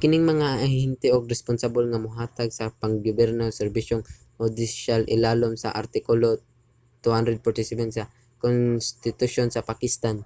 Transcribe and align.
kining 0.00 0.24
mga 0.32 0.48
ahente 0.66 1.06
ang 1.10 1.30
responsable 1.34 1.84
nga 1.88 2.02
mohatag 2.06 2.48
sa 2.54 2.72
pang-gobyerno 2.80 3.42
ug 3.46 3.58
serbisyong 3.60 4.02
hudisyal 4.38 5.02
ilalom 5.14 5.52
sa 5.58 5.74
artikulo 5.82 6.28
247 7.02 7.96
sa 7.96 8.04
konstitusyon 8.42 9.48
sa 9.52 9.66
pakistan 9.68 10.16